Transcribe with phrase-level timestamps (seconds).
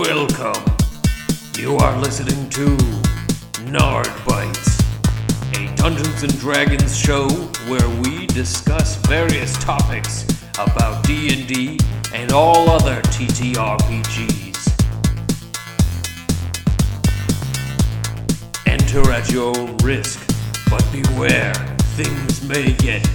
[0.00, 0.64] Welcome.
[1.58, 2.68] You are listening to
[3.70, 4.80] Nard Bites,
[5.58, 7.28] a Dungeons and Dragons show
[7.68, 10.24] where we discuss various topics
[10.54, 11.78] about D&D
[12.14, 14.56] and all other TTRPGs.
[18.66, 20.18] Enter at your own risk,
[20.70, 21.52] but beware,
[21.98, 23.06] things may get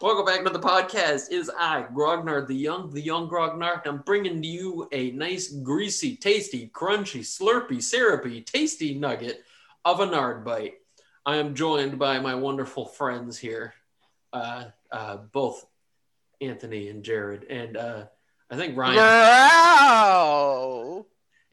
[0.00, 1.32] Welcome back to the podcast.
[1.32, 3.84] It is I, Grognard the Young, the Young Grognard.
[3.84, 9.42] I'm bringing to you a nice, greasy, tasty, crunchy, slurpy, syrupy, tasty nugget
[9.84, 10.74] of a nard bite.
[11.26, 13.74] I am joined by my wonderful friends here,
[14.32, 15.66] uh, uh, both
[16.40, 18.04] Anthony and Jared, and uh,
[18.52, 18.96] I think Ryan.
[18.98, 21.06] Wow.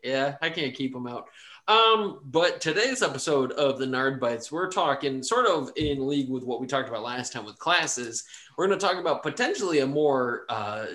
[0.03, 1.29] Yeah, I can't keep them out.
[1.67, 6.43] Um, but today's episode of the Nard Bites, we're talking sort of in league with
[6.43, 8.23] what we talked about last time with classes.
[8.55, 10.85] We're going to talk about potentially a more, uh,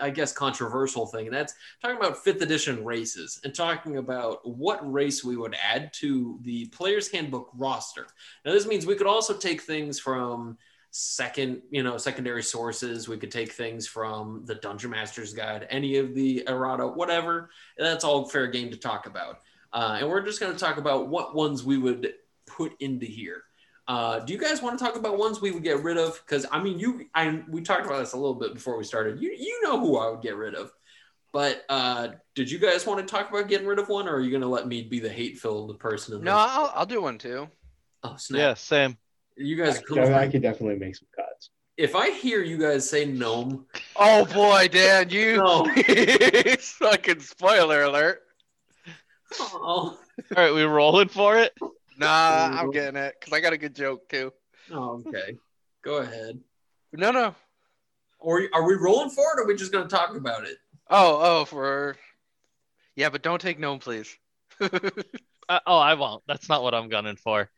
[0.00, 4.90] I guess, controversial thing, and that's talking about fifth edition races and talking about what
[4.90, 8.06] race we would add to the player's handbook roster.
[8.46, 10.56] Now, this means we could also take things from
[10.90, 15.98] second you know secondary sources we could take things from the dungeon master's guide any
[15.98, 19.40] of the errata whatever that's all fair game to talk about
[19.72, 22.12] uh, and we're just going to talk about what ones we would
[22.46, 23.42] put into here
[23.88, 26.44] uh, do you guys want to talk about ones we would get rid of because
[26.52, 29.30] i mean you I, we talked about this a little bit before we started you,
[29.38, 30.70] you know who i would get rid of
[31.30, 34.20] but uh, did you guys want to talk about getting rid of one or are
[34.20, 36.46] you going to let me be the hate-filled person in No, this?
[36.48, 37.48] I'll, I'll do one too.
[38.02, 38.96] oh snap Yeah, same.
[39.36, 41.50] you guys I, I could definitely make some cuts.
[41.76, 45.64] if i hear you guys say gnome Oh boy, Dan, you No.
[46.58, 48.22] fucking spoiler alert.
[49.40, 49.98] Oh,
[50.36, 51.52] All right, we rolling for it.
[51.98, 54.32] Nah, I'm getting it because I got a good joke too.
[54.72, 55.36] oh okay
[55.84, 56.38] go ahead
[56.92, 57.34] No, no.
[58.18, 60.56] Or are we rolling for it or are we just going to talk about it?
[60.90, 61.96] Oh, oh, for
[62.96, 64.14] yeah, but don't take gnome, please.
[65.50, 66.22] Uh, oh, I won't.
[66.26, 67.48] That's not what I'm gunning for.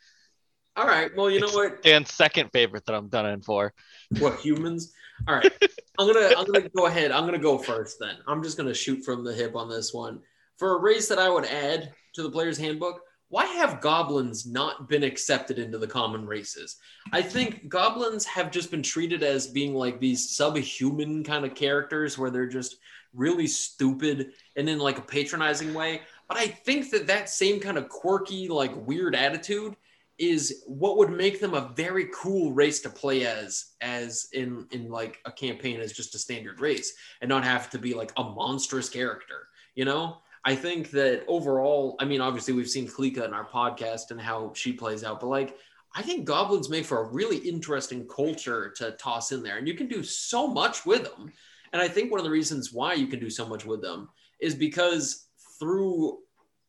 [0.77, 1.11] All right.
[1.17, 1.83] Well, you know what?
[1.83, 3.75] Dan's second favorite that I'm gunning for.
[4.21, 4.93] What humans?
[5.27, 5.53] All right.
[5.99, 7.11] I'm going to I'm going to go ahead.
[7.11, 8.17] I'm going to go first then.
[8.29, 10.21] I'm just going to shoot from the hip on this one.
[10.61, 13.01] For a race that I would add to the player's handbook,
[13.31, 16.77] why have goblins not been accepted into the common races?
[17.13, 22.19] I think goblins have just been treated as being like these subhuman kind of characters
[22.19, 22.77] where they're just
[23.15, 26.03] really stupid and in like a patronizing way.
[26.29, 29.75] But I think that that same kind of quirky, like weird attitude
[30.19, 34.91] is what would make them a very cool race to play as, as in in
[34.91, 38.23] like a campaign as just a standard race, and not have to be like a
[38.23, 39.49] monstrous character.
[39.75, 44.11] You know, I think that overall, I mean, obviously we've seen Klika in our podcast
[44.11, 45.59] and how she plays out, but like
[45.95, 49.75] I think goblins make for a really interesting culture to toss in there, and you
[49.75, 51.33] can do so much with them.
[51.73, 54.09] And I think one of the reasons why you can do so much with them
[54.41, 55.27] is because
[55.59, 56.19] through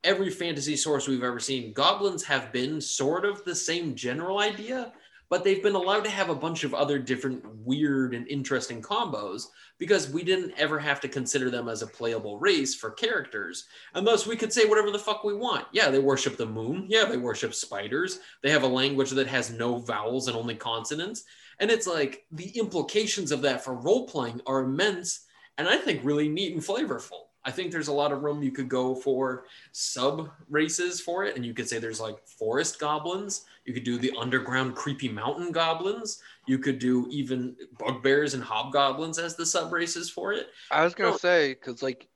[0.04, 4.92] every fantasy source we've ever seen, goblins have been sort of the same general idea,
[5.32, 9.46] but they've been allowed to have a bunch of other different weird and interesting combos
[9.78, 13.66] because we didn't ever have to consider them as a playable race for characters.
[13.94, 15.68] And thus we could say whatever the fuck we want.
[15.72, 16.86] Yeah, they worship the moon.
[16.90, 18.20] Yeah, they worship spiders.
[18.44, 21.24] They have a language that has no vowels and only consonants.
[21.60, 25.28] And it's like the implications of that for role playing are immense
[25.58, 27.31] and I think really neat and flavorful.
[27.44, 31.36] I think there's a lot of room you could go for sub races for it,
[31.36, 33.46] and you could say there's like forest goblins.
[33.66, 36.22] You could do the underground creepy mountain goblins.
[36.48, 40.50] You could do even bugbears and hobgoblins as the sub races for it.
[40.70, 41.18] I was gonna No.
[41.18, 42.08] say because like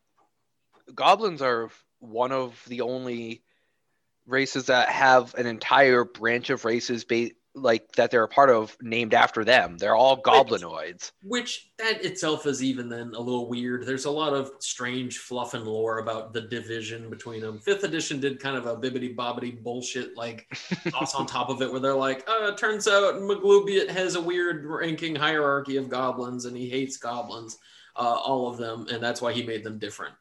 [0.94, 1.69] goblins are
[2.00, 3.41] one of the only
[4.28, 8.75] races that have an entire branch of races ba- like that they're a part of
[8.81, 9.78] named after them.
[9.78, 11.11] They're all goblinoids.
[11.23, 13.85] Which that itself is even then a little weird.
[13.85, 17.59] There's a lot of strange fluff and lore about the division between them.
[17.59, 20.47] Fifth edition did kind of a bibbity bobbity bullshit like
[20.90, 24.22] toss on top of it where they're like, uh, it turns out Maglubiyet has a
[24.22, 27.58] weird ranking hierarchy of goblins and he hates goblins,
[27.96, 30.13] uh, all of them, and that's why he made them different.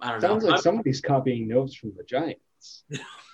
[0.00, 0.28] I don't know.
[0.28, 0.50] Sounds know.
[0.50, 2.84] like somebody's copying notes from the Giants.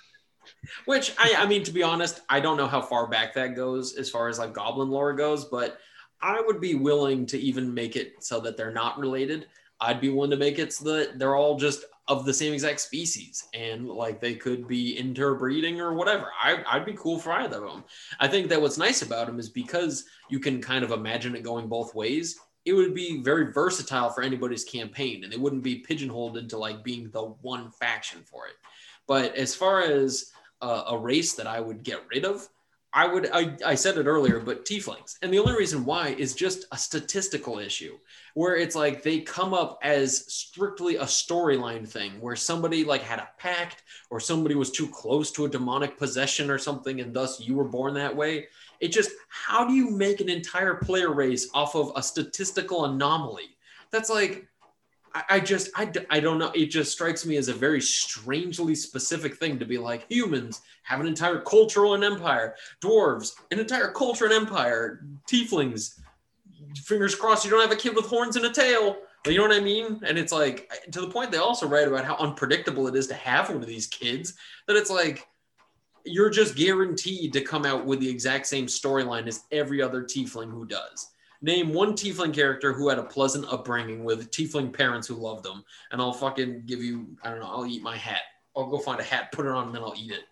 [0.84, 3.96] Which I, I mean, to be honest, I don't know how far back that goes
[3.96, 5.78] as far as like goblin lore goes, but
[6.20, 9.46] I would be willing to even make it so that they're not related.
[9.80, 12.80] I'd be willing to make it so that they're all just of the same exact
[12.80, 16.28] species and like they could be interbreeding or whatever.
[16.40, 17.84] I, I'd be cool for either of them.
[18.20, 21.42] I think that what's nice about them is because you can kind of imagine it
[21.42, 22.38] going both ways.
[22.64, 26.84] It would be very versatile for anybody's campaign, and they wouldn't be pigeonholed into like
[26.84, 28.54] being the one faction for it.
[29.08, 30.30] But as far as
[30.62, 32.48] a, a race that I would get rid of,
[32.94, 35.16] I would I, I said it earlier, but tieflings.
[35.22, 37.98] And the only reason why is just a statistical issue
[38.34, 43.18] where it's like they come up as strictly a storyline thing where somebody like had
[43.18, 47.40] a pact or somebody was too close to a demonic possession or something and thus
[47.40, 48.48] you were born that way.
[48.80, 53.56] It just how do you make an entire player race off of a statistical anomaly?
[53.90, 54.48] That's like
[55.14, 56.50] I, I just I, I don't know.
[56.54, 61.00] It just strikes me as a very strangely specific thing to be like humans have
[61.00, 66.00] an entire cultural and empire, dwarves an entire culture and empire, tieflings.
[66.76, 68.96] Fingers crossed you don't have a kid with horns and a tail.
[69.26, 70.00] You know what I mean?
[70.04, 73.14] And it's like to the point they also write about how unpredictable it is to
[73.14, 74.34] have one of these kids.
[74.66, 75.28] That it's like
[76.04, 80.50] you're just guaranteed to come out with the exact same storyline as every other tiefling
[80.50, 81.11] who does.
[81.44, 85.64] Name one tiefling character who had a pleasant upbringing with tiefling parents who loved them,
[85.90, 87.16] and I'll fucking give you.
[87.24, 87.50] I don't know.
[87.50, 88.22] I'll eat my hat.
[88.56, 90.24] I'll go find a hat, put it on, and then I'll eat it.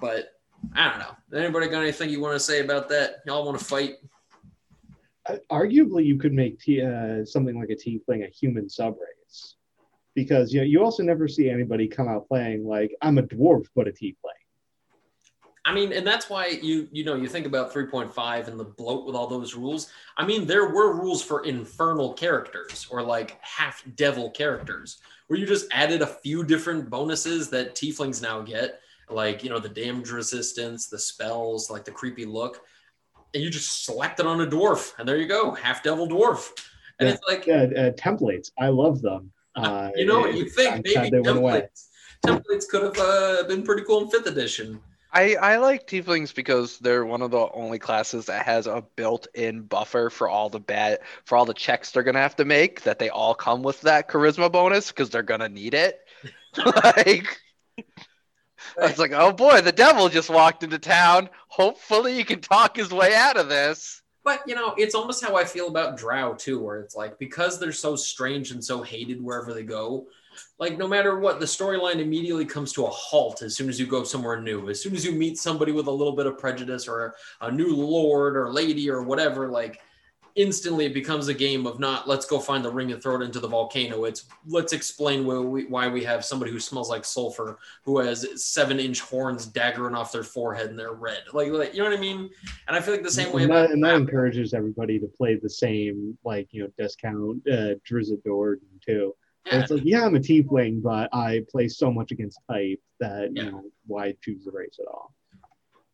[0.00, 0.40] But
[0.74, 1.38] I don't know.
[1.38, 3.16] Anybody got anything you want to say about that?
[3.24, 3.96] Y'all want to fight?
[5.26, 9.54] Uh, Arguably, you could make t- uh, something like a tiefling a human subrace,
[10.16, 13.66] because you know you also never see anybody come out playing like I'm a dwarf
[13.76, 14.41] but a tiefling.
[15.64, 19.06] I mean, and that's why you you know you think about 3.5 and the bloat
[19.06, 19.90] with all those rules.
[20.16, 25.46] I mean, there were rules for infernal characters or like half devil characters where you
[25.46, 30.10] just added a few different bonuses that tieflings now get, like you know the damage
[30.10, 32.62] resistance, the spells, like the creepy look,
[33.32, 36.50] and you just select it on a dwarf, and there you go, half devil dwarf.
[36.98, 37.14] And Yeah.
[37.14, 39.32] it's like Uh, uh, templates, I love them.
[39.54, 41.52] Uh, you know, what you think maybe they went away.
[41.52, 41.88] templates
[42.26, 44.80] templates could have uh, been pretty cool in fifth edition.
[45.12, 49.62] I, I like tieflings because they're one of the only classes that has a built-in
[49.62, 52.98] buffer for all the bad for all the checks they're gonna have to make that
[52.98, 56.00] they all come with that charisma bonus because they're gonna need it.
[56.64, 57.40] like
[58.78, 61.28] it's like, oh boy, the devil just walked into town.
[61.48, 64.02] Hopefully he can talk his way out of this.
[64.24, 67.58] But you know, it's almost how I feel about Drow too, where it's like because
[67.58, 70.06] they're so strange and so hated wherever they go,
[70.58, 73.86] like no matter what, the storyline immediately comes to a halt as soon as you
[73.86, 74.68] go somewhere new.
[74.68, 77.74] As soon as you meet somebody with a little bit of prejudice or a new
[77.74, 79.80] lord or lady or whatever, like
[80.34, 83.24] instantly it becomes a game of not let's go find the ring and throw it
[83.24, 84.04] into the volcano.
[84.04, 88.42] It's let's explain why we, why we have somebody who smells like sulfur, who has
[88.42, 91.22] seven inch horns daggering off their forehead and they're red.
[91.32, 92.30] Like, like you know what I mean?
[92.68, 95.36] And I feel like the same way and that, and that encourages everybody to play
[95.36, 98.22] the same like you know discount uh, Drizzt
[98.84, 99.14] too.
[99.46, 99.60] And Yeah.
[99.62, 103.44] It's like yeah, I'm a tiefling, but I play so much against type that Yeah.
[103.44, 105.14] you know why choose the race at all.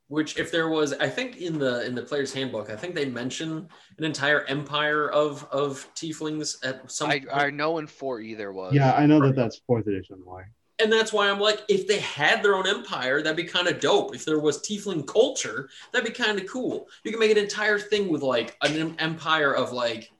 [0.08, 3.04] which if there was i think in the in the player's handbook i think they
[3.04, 3.68] mention
[3.98, 7.28] an entire empire of of tieflings at some I, point.
[7.32, 8.72] I know in four either was.
[8.74, 10.44] Yeah, I know that that's fourth edition why.
[10.82, 13.80] and that's why i'm like if they had their own empire that'd be kind of
[13.80, 17.38] dope if there was tiefling culture that'd be kind of cool you can make an
[17.38, 20.10] entire thing with like an empire of like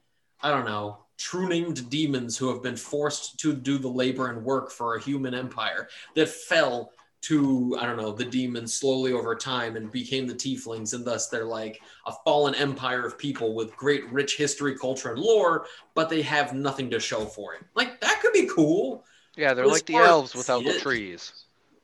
[0.43, 4.43] i don't know true named demons who have been forced to do the labor and
[4.43, 9.35] work for a human empire that fell to I don't know the demons slowly over
[9.35, 13.75] time and became the tieflings and thus they're like a fallen empire of people with
[13.75, 17.99] great rich history culture and lore but they have nothing to show for it like
[17.99, 19.03] that could be cool
[19.35, 21.33] Yeah, they're like the elves without see the it- trees.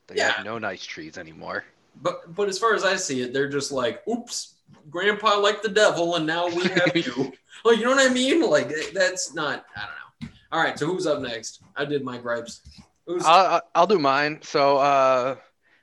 [0.06, 0.30] They Yeah.
[0.30, 1.66] have no nice trees anymore.
[2.00, 4.54] but but as far as I see it they're just like oops
[4.90, 7.32] grandpa like the devil and now we have you
[7.64, 9.90] like you know what I mean like that's not I don't
[10.22, 12.60] know all right so who's up next I did my gripes
[13.06, 14.40] who's I'll, I'll- I'll do mine.
[14.42, 15.36] So, uh,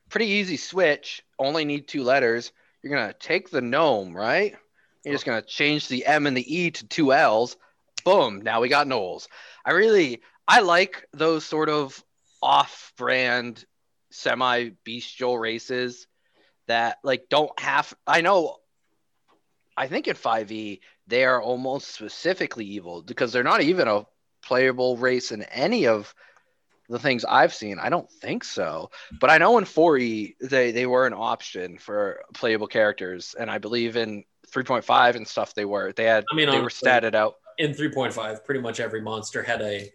[0.09, 1.23] pretty easy switch.
[1.39, 2.51] Only need two letters.
[2.81, 4.55] You're gonna take the gnome, right?
[5.05, 7.55] You're just gonna change the M and the E to two L's.
[8.03, 8.41] Boom.
[8.41, 9.27] Now we got Gnolls.
[9.65, 12.03] I really, I like those sort of
[12.41, 13.63] off-brand,
[14.11, 16.07] semi-bestial races
[16.67, 17.93] that like don't have.
[18.07, 18.57] I know.
[19.77, 24.05] I think in 5e they are almost specifically evil because they're not even a
[24.41, 26.13] playable race in any of
[26.89, 27.79] the things I've seen.
[27.79, 32.21] I don't think so, but I know in 4e they they were an option for
[32.33, 35.93] playable characters, and I believe in 3.5 and stuff they were.
[35.93, 37.35] They had I mean, they were honestly- statted out.
[37.57, 39.91] in 3.5 pretty much every monster had a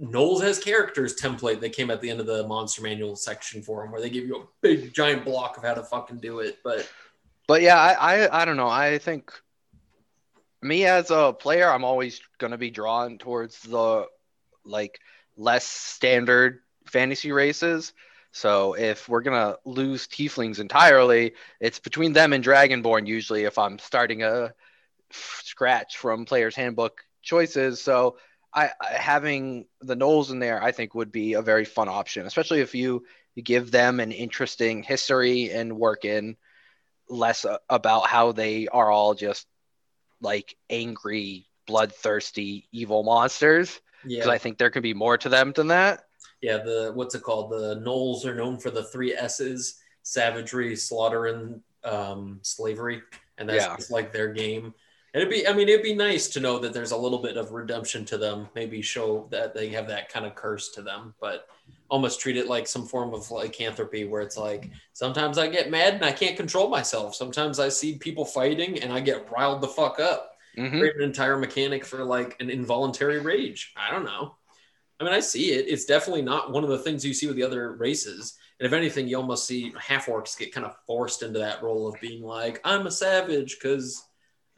[0.00, 3.82] Gnolls has characters template that came at the end of the monster manual section for
[3.82, 6.58] them where they give you a big giant block of how to fucking do it
[6.64, 6.88] but
[7.50, 8.68] But yeah, I, I I don't know.
[8.68, 9.32] I think
[10.62, 14.06] me as a player, I'm always gonna be drawn towards the
[14.64, 15.00] like
[15.36, 17.92] less standard fantasy races.
[18.30, 23.80] So if we're gonna lose tieflings entirely, it's between them and Dragonborn usually if I'm
[23.80, 24.54] starting a
[25.10, 27.82] scratch from player's handbook choices.
[27.82, 28.16] So
[28.54, 32.26] I, I having the Gnolls in there, I think would be a very fun option,
[32.26, 33.02] especially if you
[33.42, 36.36] give them an interesting history and work in
[37.10, 39.46] less about how they are all just
[40.20, 43.80] like angry, bloodthirsty, evil monsters.
[44.02, 46.04] Because Yeah, I think there could be more to them than that.
[46.40, 46.58] yeah.
[46.58, 47.50] The what's it called?
[47.50, 53.02] The Gnolls are known for the three S's: savagery, slaughter, and um, slavery,
[53.38, 53.76] and that's Yeah.
[53.90, 54.72] like their game.
[55.12, 57.36] And it'd be, I mean, it'd be nice to know that there's a little bit
[57.36, 58.48] of redemption to them.
[58.54, 61.46] Maybe show that they have that kind of curse to them, but
[61.88, 65.94] almost treat it like some form of lycanthropy, where it's like sometimes I get mad
[65.94, 67.14] and I can't control myself.
[67.14, 70.26] Sometimes I see people fighting and I get riled the fuck up.
[70.56, 70.80] Mhm.
[70.80, 73.72] create an entire mechanic for like an involuntary rage.
[73.76, 74.34] I don't know.
[74.98, 75.68] I mean, I see it.
[75.68, 78.36] It's definitely not one of the things you see with the other races.
[78.58, 81.86] And if anything, you almost see half orcs get kind of forced into that role
[81.88, 84.04] of being like, I'm a savage because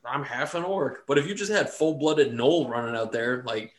[0.05, 1.07] I'm half an orc.
[1.07, 3.73] But if you just had full blooded Gnoll running out there, like,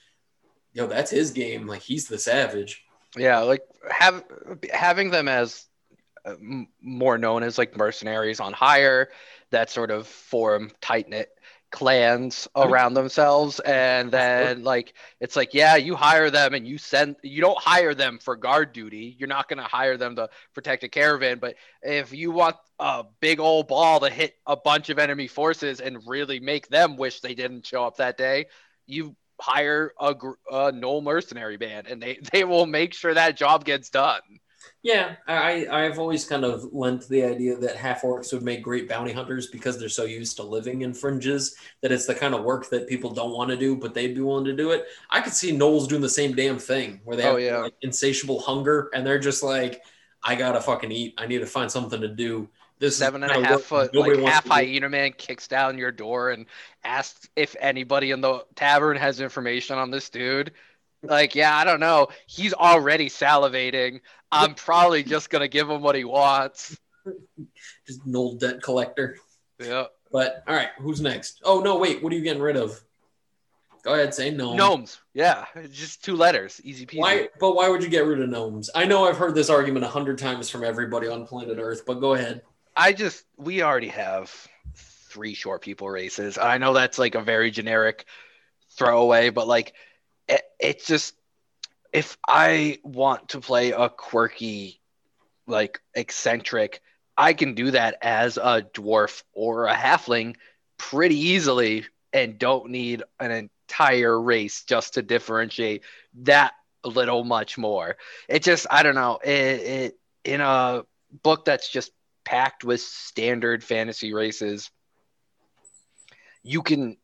[0.72, 1.68] yo, that's his game.
[1.68, 2.86] Like, he's the savage.
[3.17, 4.24] Yeah, like have
[4.72, 5.65] having them as
[6.25, 9.10] uh, m- more known as like mercenaries on hire
[9.51, 11.29] that sort of form tight knit
[11.72, 17.17] clans around themselves, and then like it's like yeah, you hire them and you send
[17.24, 19.15] you don't hire them for guard duty.
[19.20, 23.39] You're not gonna hire them to protect a caravan, but if you want a big
[23.39, 27.36] old ball to hit a bunch of enemy forces and really make them wish they
[27.36, 28.48] didn't show up that day,
[28.88, 30.10] you hire a,
[30.52, 34.22] a Gnoll mercenary band and they, they will make sure that job gets done.
[34.82, 38.88] Yeah, I, I've always kind of lent the idea that half orcs would make great
[38.88, 42.44] bounty hunters because they're so used to living in fringes that it's the kind of
[42.44, 44.86] work that people don't want to do, but they'd be willing to do it.
[45.10, 47.58] I could see Gnolls doing the same damn thing where they oh, have Oh, yeah.
[47.58, 49.82] like, insatiable hunger and they're just like,
[50.22, 51.13] I gotta fucking eat.
[51.18, 52.50] I need to find something to do.
[52.84, 56.32] This is Seven and a half foot, like half hyena man kicks down your door
[56.32, 56.48] and
[56.84, 60.52] asks if anybody in the tavern has information on this dude.
[61.02, 62.10] Like, yeah, I don't know.
[62.28, 64.02] He's already salivating.
[64.34, 66.78] I'm probably just gonna give him what he wants.
[67.88, 69.18] Just an old debt collector.
[69.60, 69.86] Yeah.
[70.12, 71.40] But all right, who's next?
[71.46, 72.82] Oh no, wait, what are you getting rid of?
[73.84, 74.56] Go ahead, say no.
[74.56, 75.00] Gnomes.
[75.13, 75.46] Yeah.
[75.72, 76.60] Just two letters.
[76.66, 77.00] Easy peasy.
[77.00, 77.30] Why?
[77.40, 78.70] But why would you get rid of gnomes?
[78.75, 82.02] I know I've heard this argument a hundred times from everybody on planet Earth, but
[82.02, 82.42] go ahead.
[82.75, 84.32] I just we already have
[84.75, 86.38] three short people races.
[86.38, 88.06] I know that's like a very generic
[88.72, 89.74] throwaway, but like
[90.27, 91.15] it, it's just
[91.92, 94.82] if I want to play a quirky,
[95.46, 96.82] like eccentric,
[97.15, 100.36] I can do that as a dwarf or a halfling
[100.77, 105.84] pretty easily and don't need an entire race just to differentiate
[106.24, 106.53] that
[106.84, 107.98] little much more.
[108.27, 109.20] It just I don't know.
[109.24, 110.86] It, it in a
[111.22, 111.92] book that's just
[112.25, 114.72] packed with standard fantasy races,
[116.44, 116.98] you can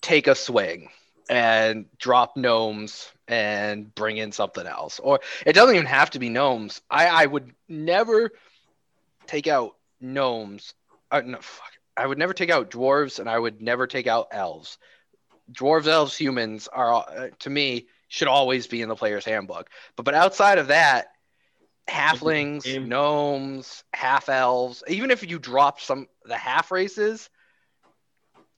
[0.00, 0.90] take a swing
[1.28, 5.00] and drop gnomes and bring in something else.
[5.00, 6.80] Or it doesn't even have to be gnomes.
[6.90, 8.30] I, I would never
[9.26, 10.74] take out gnomes.
[11.10, 11.72] Uh, no, fuck.
[11.96, 14.78] I would never take out dwarves and I would never take out elves.
[15.50, 19.70] Dwarves, elves, humans are, uh, to me, should always be in the player's handbook.
[19.96, 21.08] But, but outside of that,
[21.88, 27.30] halflings, gnomes, half elves, even if you drop some the half races,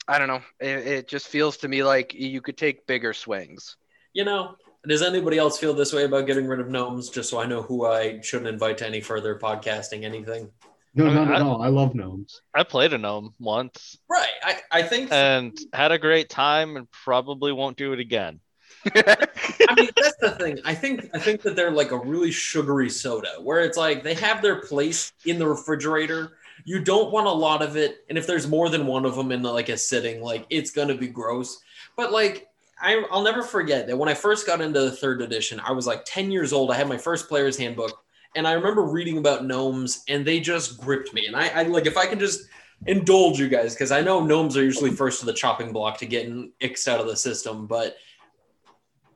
[0.06, 0.40] I don't know.
[0.60, 3.76] It, it just feels to me like you could take bigger swings.
[4.14, 4.54] You know,
[4.86, 7.10] does anybody else feel this way about getting rid of gnomes?
[7.10, 10.50] Just so I know who I shouldn't invite to any further podcasting, anything.
[10.94, 11.62] No, I mean, not at I- all.
[11.62, 12.40] I love gnomes.
[12.54, 14.26] I played a gnome once Right.
[14.42, 15.12] I, I think.
[15.12, 18.40] and had a great time and probably won't do it again.
[18.86, 20.60] I mean, that's the thing.
[20.64, 24.14] I think I think that they're like a really sugary soda, where it's like they
[24.14, 26.38] have their place in the refrigerator.
[26.64, 29.32] You don't want a lot of it, and if there's more than one of them
[29.32, 31.60] in like a sitting, like it's gonna be gross.
[31.96, 32.48] But like,
[32.80, 35.86] I, I'll never forget that when I first got into the third edition, I was
[35.86, 36.70] like 10 years old.
[36.70, 38.02] I had my first player's handbook,
[38.36, 41.26] and I remember reading about gnomes, and they just gripped me.
[41.26, 42.42] And I, I like if I can just
[42.86, 44.94] indulge you guys, because I know gnomes are usually oh.
[44.94, 47.96] first to the chopping block to getting ixed out of the system, but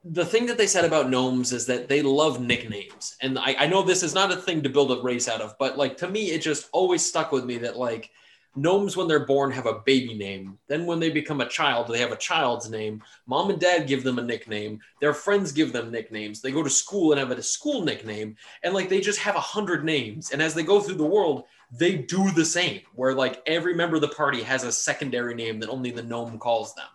[0.05, 3.17] the thing that they said about gnomes is that they love nicknames.
[3.21, 5.57] And I, I know this is not a thing to build a race out of,
[5.59, 8.11] but like to me, it just always stuck with me that like
[8.57, 10.59] gnomes, when they're born, have a baby name.
[10.67, 13.01] Then when they become a child, they have a child's name.
[13.27, 14.81] Mom and dad give them a nickname.
[15.01, 16.41] Their friends give them nicknames.
[16.41, 18.37] They go to school and have a school nickname.
[18.65, 20.33] And like they just have a hundred names.
[20.33, 23.97] And as they go through the world, they do the same, where like every member
[23.97, 26.89] of the party has a secondary name that only the gnome calls them.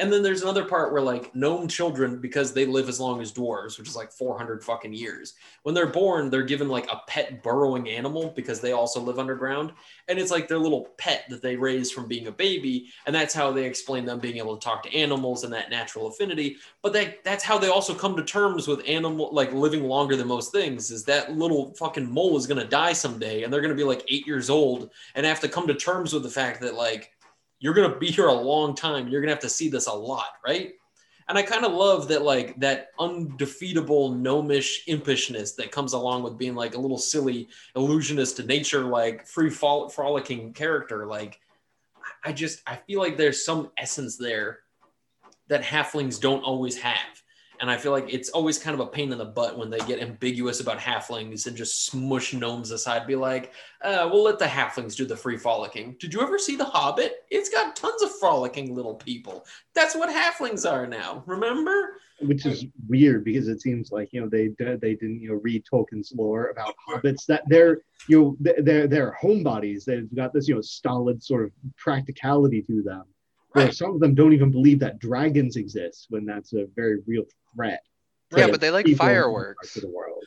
[0.00, 3.32] And then there's another part where like gnome children, because they live as long as
[3.32, 5.34] dwarves, which is like 400 fucking years.
[5.62, 9.72] When they're born, they're given like a pet burrowing animal because they also live underground,
[10.08, 13.34] and it's like their little pet that they raise from being a baby, and that's
[13.34, 16.56] how they explain them being able to talk to animals and that natural affinity.
[16.80, 20.28] But that that's how they also come to terms with animal like living longer than
[20.28, 20.90] most things.
[20.90, 24.26] Is that little fucking mole is gonna die someday, and they're gonna be like eight
[24.26, 27.12] years old and have to come to terms with the fact that like
[27.60, 29.08] you're gonna be here a long time.
[29.08, 30.72] You're gonna have to see this a lot, right?
[31.28, 36.36] And I kind of love that like that undefeatable gnomish impishness that comes along with
[36.36, 41.06] being like a little silly illusionist to nature, like free frolicking character.
[41.06, 41.38] Like
[42.24, 44.60] I just I feel like there's some essence there
[45.48, 47.19] that halflings don't always have.
[47.60, 49.78] And I feel like it's always kind of a pain in the butt when they
[49.80, 53.52] get ambiguous about halflings and just smush gnomes aside, be like,
[53.82, 55.94] uh, we'll let the halflings do the free frolicking.
[56.00, 57.24] Did you ever see The Hobbit?
[57.30, 59.44] It's got tons of frolicking little people.
[59.74, 61.22] That's what halflings are now.
[61.26, 62.00] Remember?
[62.22, 65.64] which is weird because it seems like you know they they didn't you know read
[65.64, 70.54] Tolkien's lore about hobbits that they're you know they're they're homebodies they've got this you
[70.54, 73.04] know stolid sort of practicality to them
[73.52, 77.24] where some of them don't even believe that dragons exist when that's a very real
[77.54, 77.82] threat
[78.36, 79.74] Yeah, but they like people in other fireworks.
[79.74, 80.24] parts the world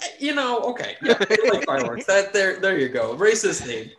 [0.00, 0.96] eh, You know, okay.
[1.02, 2.06] Yeah, they like fireworks.
[2.06, 3.16] That there, there you go.
[3.16, 3.90] Racist name.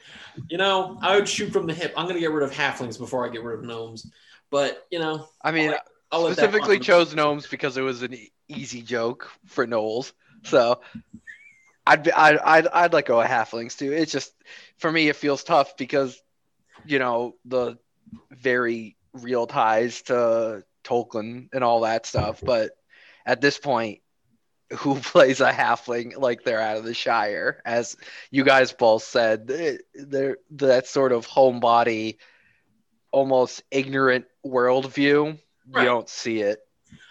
[0.49, 1.93] You know, I would shoot from the hip.
[1.97, 4.09] I'm gonna get rid of halflings before I get rid of gnomes.
[4.49, 5.73] But you know, I mean,
[6.11, 8.15] I'll let that specifically chose gnomes because it was an
[8.47, 10.11] easy joke for Gnolls.
[10.43, 10.81] So
[11.85, 13.91] I'd be, I'd, I'd I'd let go of halflings too.
[13.91, 14.31] It's just
[14.77, 16.21] for me it feels tough because
[16.85, 17.77] you know the
[18.31, 22.37] very real ties to Tolkien and all that stuff.
[22.37, 22.45] Mm-hmm.
[22.45, 22.71] But
[23.25, 23.99] at this point,
[24.77, 27.61] who plays a halfling like they're out of the Shire?
[27.65, 27.95] As
[28.31, 32.17] you guys both said, eh, they're that sort of homebody,
[33.11, 35.37] almost ignorant worldview.
[35.69, 35.81] Right.
[35.81, 36.59] You don't see it.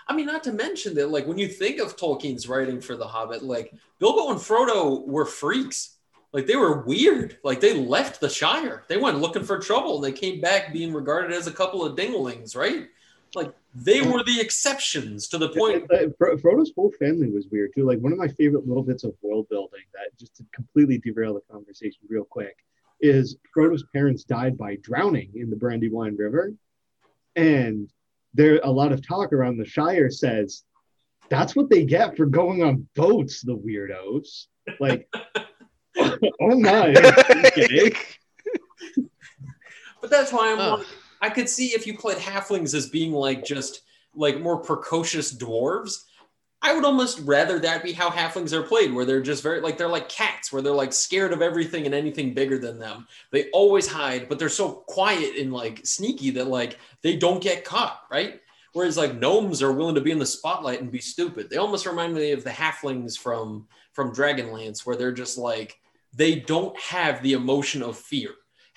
[0.09, 3.07] I mean, not to mention that, like, when you think of Tolkien's writing for The
[3.07, 5.97] Hobbit, like Bilbo and Frodo were freaks.
[6.33, 7.39] Like they were weird.
[7.43, 8.85] Like they left the Shire.
[8.89, 12.55] They went looking for trouble they came back being regarded as a couple of dinglings,
[12.55, 12.89] right?
[13.35, 15.91] Like they were the exceptions to the point.
[15.93, 17.85] Uh, Fro- Frodo's whole family was weird too.
[17.85, 21.35] Like one of my favorite little bits of world building that just to completely derail
[21.35, 22.57] the conversation real quick
[23.01, 26.53] is Frodo's parents died by drowning in the Brandywine River,
[27.37, 27.91] and
[28.35, 30.65] there a lot of talk around the Shire says
[31.29, 33.43] that's what they get for going on boats.
[33.43, 34.47] The weirdos,
[34.81, 35.09] like,
[35.99, 36.95] oh my,
[37.47, 37.93] okay.
[40.01, 40.79] But that's why I'm Ugh.
[40.79, 40.89] like,
[41.21, 43.83] I could see if you played halflings as being like just
[44.15, 46.05] like more precocious dwarves.
[46.61, 49.79] I would almost rather that be how halflings are played, where they're just very like
[49.79, 53.07] they're like cats, where they're like scared of everything and anything bigger than them.
[53.31, 57.65] They always hide, but they're so quiet and like sneaky that like they don't get
[57.65, 58.41] caught, right?
[58.73, 61.49] Whereas like gnomes are willing to be in the spotlight and be stupid.
[61.49, 65.79] They almost remind me of the halflings from from Dragonlance, where they're just like
[66.15, 68.31] they don't have the emotion of fear.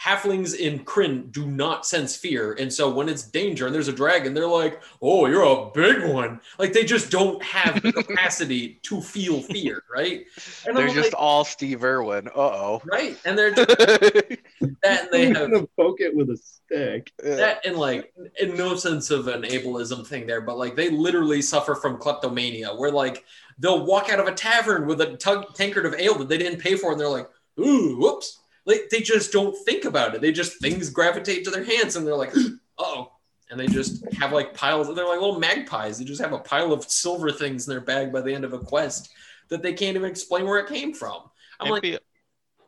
[0.04, 3.94] Halflings in Krynn do not sense fear, and so when it's danger and there's a
[3.94, 8.80] dragon, they're like, "Oh, you're a big one!" Like they just don't have the capacity
[8.84, 10.26] to feel fear, right?
[10.66, 12.30] And They're I'm just like, all Steve Irwin.
[12.30, 12.82] Uh oh.
[12.86, 14.40] right, and they're just that,
[14.84, 17.12] and they have gonna poke it with a stick.
[17.20, 21.44] that and like in no sense of an ableism thing there, but like they literally
[21.44, 23.24] suffer from kleptomania, where like
[23.60, 26.60] they'll walk out of a tavern with a tug- tankard of ale that they didn't
[26.60, 28.41] pay for, and they're like, "Ooh, whoops!"
[28.72, 30.22] Like they just don't think about it.
[30.22, 32.34] They just things gravitate to their hands, and they're like,
[32.78, 33.12] "Oh,"
[33.50, 34.88] and they just have like piles.
[34.94, 35.98] They're like little magpies.
[35.98, 38.54] They just have a pile of silver things in their bag by the end of
[38.54, 39.10] a quest
[39.50, 41.24] that they can't even explain where it came from.
[41.60, 41.98] I'm like, Maybe,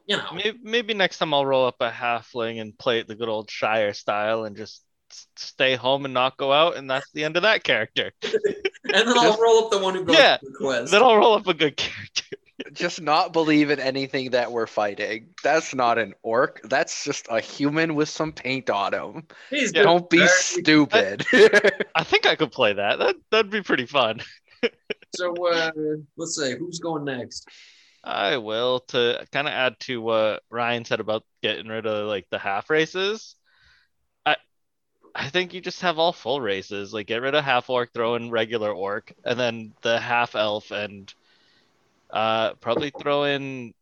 [0.06, 3.16] you know, maybe, maybe next time I'll roll up a halfling and play it the
[3.16, 4.84] good old Shire style and just
[5.38, 8.12] stay home and not go out, and that's the end of that character.
[8.24, 8.34] and
[8.84, 10.38] then I'll roll up the one who goes Yeah.
[10.38, 10.92] to the quest.
[10.92, 12.36] Then I'll roll up a good character.
[12.74, 15.30] Just not believe in anything that we're fighting.
[15.44, 16.62] That's not an orc.
[16.64, 19.28] That's just a human with some paint on him.
[19.50, 21.26] He's Don't be Very- stupid.
[21.96, 23.00] I think I could play that.
[23.00, 24.22] That that'd be pretty fun.
[25.16, 25.70] So uh,
[26.18, 27.48] let's say who's going next?
[28.04, 32.28] I will to kind of add to what Ryan said about getting rid of like
[32.32, 33.36] the half races.
[34.26, 34.38] I
[35.14, 36.94] I think you just have all full races.
[36.94, 40.72] Like get rid of half orc, throw in regular orc, and then the half elf,
[40.72, 41.14] and
[42.14, 43.74] uh probably throw in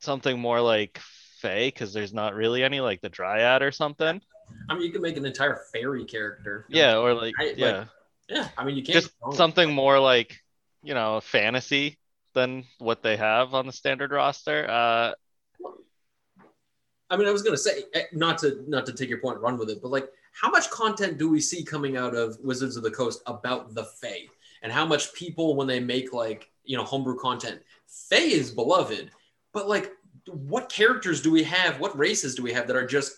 [0.00, 0.98] something more like
[1.40, 4.20] Fey because there's not really any like the Dryad or something.
[4.68, 6.64] I mean, you can make an entire fairy character.
[6.68, 7.84] Yeah, or like I- like, yeah,
[8.28, 8.48] yeah.
[8.56, 10.36] I mean, you can't just something more like
[10.82, 11.98] you know fantasy
[12.34, 14.66] than what they have on the standard roster.
[14.68, 15.12] Uh,
[17.10, 19.42] I mean, I was gonna say eh, not to not to take your point and
[19.42, 22.76] run with it, but like, how much content do we see coming out of Wizards
[22.76, 24.26] of the Coast about the Fae,
[24.62, 29.10] and how much people when they make like you know homebrew content, Fae is beloved,
[29.52, 29.90] but like,
[30.26, 31.80] what characters do we have?
[31.80, 33.16] What races do we have that are just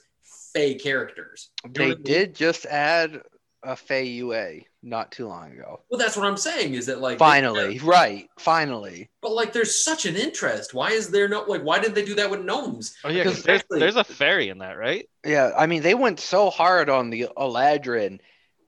[0.54, 1.50] Fae characters?
[1.64, 2.02] You know They I mean?
[2.02, 3.22] did just add
[3.62, 5.82] a Fey UA not too long ago.
[5.90, 6.72] Well, that's what I'm saying.
[6.74, 8.26] Is that like they- Finally, right?
[8.38, 9.10] Finally.
[9.20, 10.72] But like, there's such an interest.
[10.72, 11.62] Why is there no like?
[11.62, 12.96] Why did they do that with gnomes?
[13.04, 15.06] Oh yeah Because there's, there's a fairy in that, right?
[15.26, 18.20] Yeah, I mean they went so hard on the Eladrin,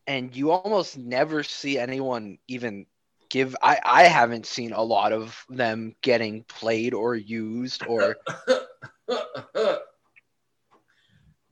[0.06, 2.86] and you almost never see anyone even
[3.30, 3.56] give.
[3.62, 8.16] I I haven't seen a lot of them getting played or used or.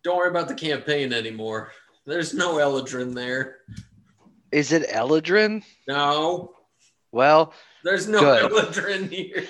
[0.03, 1.73] Don't worry about the campaign anymore.
[2.07, 3.59] There's no Eladrin there.
[4.51, 5.63] Is it Eladrin?
[5.87, 6.55] No,
[7.13, 7.53] Well,
[7.85, 8.51] there's no Good.
[8.51, 9.47] Eladrin here.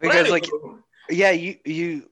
[0.00, 0.46] Because like
[1.08, 2.10] yeah, you you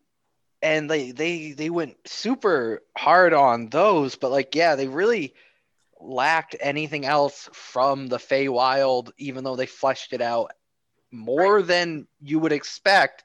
[0.63, 5.35] and they they they went super hard on those, but like yeah, they really
[6.05, 10.53] lacked anything else from the Feywild, even though they fleshed it out
[11.11, 13.25] more than you would expect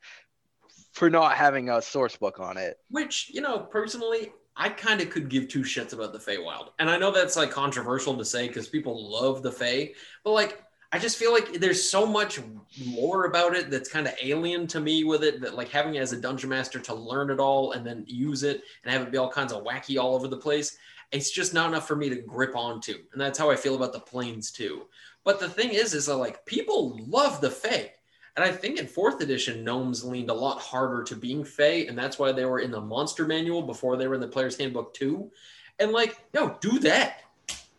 [0.94, 2.78] for not having a source book on it.
[2.90, 6.90] which you know, personally, I kind of could give two shits about the Feywild, and
[6.90, 10.64] I know that's like controversial to say because people love the Fey, but like.
[10.92, 12.40] I just feel like there's so much
[12.84, 16.00] lore about it that's kind of alien to me with it that like having it
[16.00, 19.12] as a dungeon master to learn it all and then use it and have it
[19.12, 20.80] be all kinds of wacky all over the place
[21.12, 22.96] it's just not enough for me to grip onto.
[23.12, 24.84] And that's how i feel about the planes too.
[25.24, 27.92] But the thing is is that like people love the Fae.
[28.36, 31.98] and i think in fourth edition gnomes leaned a lot harder to being Fae, and
[31.98, 34.94] that's why they were in the monster manual before they were in the player's handbook
[34.94, 35.32] too.
[35.80, 37.22] And like no do that.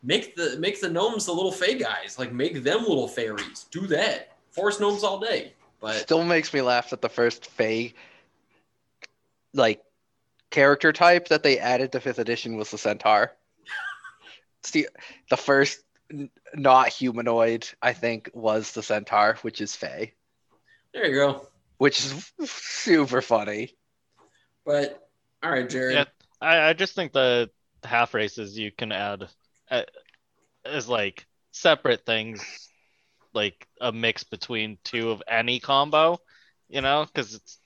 [0.03, 2.19] Make the make the gnomes the little Fae guys.
[2.19, 3.67] Like make them little fairies.
[3.71, 4.37] Do that.
[4.51, 5.53] Force gnomes all day.
[5.81, 7.95] But Still makes me laugh that the first Fey
[9.55, 9.83] like
[10.51, 13.33] character type that they added to fifth edition was the centaur.
[14.61, 14.89] it's the
[15.29, 15.81] the first
[16.13, 20.15] n- not humanoid, I think, was the centaur, which is Fey,
[20.93, 21.47] there you go
[21.81, 23.75] which is super funny.
[24.67, 25.09] but
[25.43, 26.05] all right jared Yeah.
[26.43, 27.51] I, I just think the
[27.83, 29.29] half races you can add
[29.71, 29.83] uh,
[30.63, 32.69] as like separate things,
[33.33, 36.19] like a mix between two of any combo,
[36.69, 37.59] you know, because it's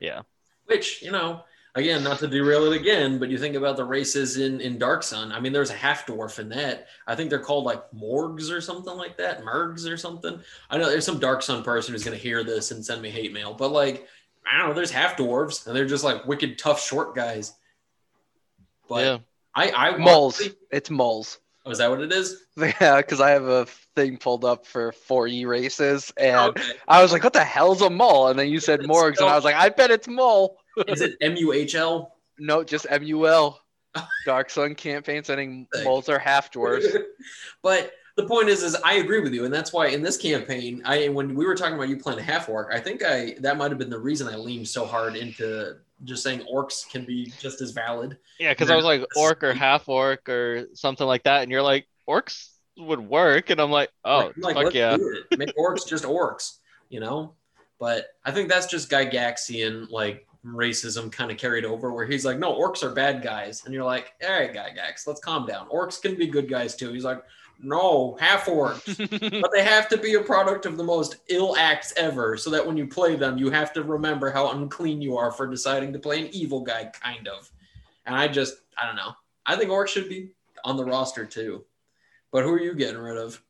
[0.00, 0.22] yeah.
[0.64, 1.44] Which, you know,
[1.76, 5.02] again, not to derail it again, but you think about the races in in Dark
[5.04, 5.30] Sun.
[5.30, 6.88] I mean, there's a half dwarf in that.
[7.06, 10.40] I think they're called like Morgs or something like that, Mergs or something.
[10.70, 13.32] I know there's some Dark Sun person who's gonna hear this and send me hate
[13.32, 14.08] mail, but like,
[14.50, 17.52] I don't know, there's half dwarves and they're just like wicked tough short guys.
[18.88, 19.18] But yeah.
[19.54, 20.42] I, I Moles.
[20.70, 21.38] It's moles.
[21.64, 22.42] Oh, is that what it is?
[22.56, 26.62] Yeah, because I have a thing pulled up for 4E races, and Okay.
[26.88, 29.34] I was like, "What the hell's a mole?" And then you said Morgs, and I
[29.34, 30.56] was like, "I bet it's mole."
[30.88, 32.16] Is it M U H L?
[32.38, 33.60] No, just MUL.
[34.26, 35.86] Dark Sun campaign sending Thanks.
[35.86, 36.86] moles are half dwarfs.
[37.62, 40.82] but the point is, is I agree with you, and that's why in this campaign,
[40.84, 43.56] I when we were talking about you playing a half orc, I think I that
[43.56, 47.32] might have been the reason I leaned so hard into just saying orcs can be
[47.40, 48.18] just as valid.
[48.38, 51.62] Yeah, because I was like orc or half orc or something like that, and you're
[51.62, 54.96] like orcs would work, and I'm like, oh like, fuck yeah,
[55.36, 56.58] make orcs just orcs,
[56.88, 57.34] you know.
[57.78, 62.38] But I think that's just Gygaxian like racism kind of carried over, where he's like,
[62.38, 65.68] no, orcs are bad guys, and you're like, all right, Gygax, let's calm down.
[65.68, 66.92] Orcs can be good guys too.
[66.92, 67.22] He's like,
[67.58, 68.96] no, half orcs.
[69.40, 72.66] but they have to be a product of the most ill acts ever so that
[72.66, 75.98] when you play them you have to remember how unclean you are for deciding to
[75.98, 77.50] play an evil guy kind of
[78.04, 79.12] and i just i don't know
[79.46, 80.30] i think orcs should be
[80.64, 81.64] on the roster too
[82.30, 83.42] but who are you getting rid of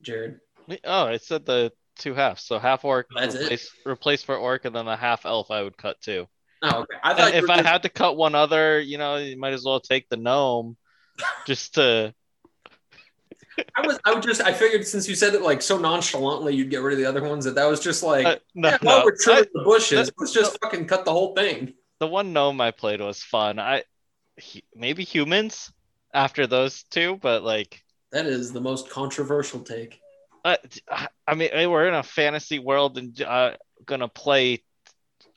[0.00, 0.40] jared
[0.84, 3.42] oh, I said the two halves, so half orc That's it?
[3.44, 6.26] replace, replace for orc, and then the half elf I would cut too.
[6.62, 9.38] oh okay i thought if I just- had to cut one other, you know, you
[9.38, 10.76] might as well take the gnome,
[11.46, 12.14] just to
[13.74, 16.68] I was i would just i figured since you said it like so nonchalantly you'd
[16.68, 19.02] get rid of the other ones that that was just like uh, no, yeah, no.
[19.02, 22.60] we're trimming the bushes that- let's just fucking cut the whole thing the one gnome
[22.60, 23.58] I played was fun.
[23.58, 23.84] I
[24.52, 25.72] hu- maybe humans
[26.12, 27.82] after those two, but like
[28.12, 29.98] that is the most controversial take
[30.46, 30.56] Uh,
[30.90, 34.62] I, uh, I mean, we're in a fantasy world and uh, gonna play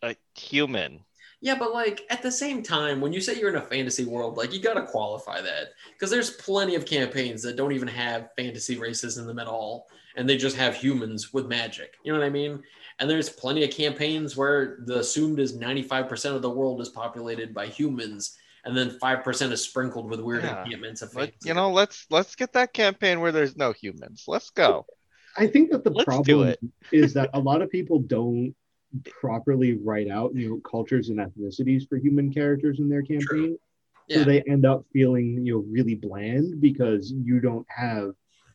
[0.03, 1.03] a human.
[1.41, 4.37] Yeah, but like at the same time, when you say you're in a fantasy world,
[4.37, 8.29] like you got to qualify that because there's plenty of campaigns that don't even have
[8.37, 11.95] fantasy races in them at all, and they just have humans with magic.
[12.03, 12.61] You know what I mean?
[12.99, 17.53] And there's plenty of campaigns where the assumed is 95% of the world is populated
[17.53, 21.71] by humans, and then 5% is sprinkled with weird Yeah, encampments of But you know,
[21.71, 24.25] let's let's get that campaign where there's no humans.
[24.27, 24.85] Let's go.
[25.37, 26.59] I think that the Let's problem it.
[26.91, 28.53] is that a lot of people don't
[29.05, 33.57] properly write out you know cultures and ethnicities for human characters in their campaign.
[34.09, 34.23] So Yeah.
[34.23, 38.11] they end up feeling you know really bland because you don't have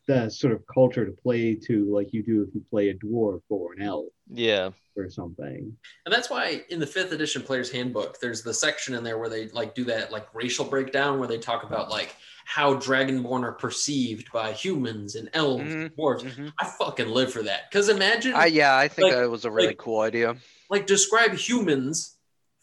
[0.06, 3.40] the sort of culture to play to like you do if you play a dwarf
[3.48, 4.70] or an elf Yeah.
[4.96, 5.74] or something.
[6.04, 9.30] And that's why in the fifth edition player's handbook, there's the section in there where
[9.30, 13.52] they like do that like racial breakdown where they talk about like how Dragonborn are
[13.52, 16.22] perceived by humans and elves and Mhm, dwarves.
[16.22, 16.52] Mhm.
[16.58, 17.70] I fucking live for that.
[17.70, 20.36] Because imagine I yeah, I think Like- that was a really like- cool idea.
[20.70, 22.16] like describe humans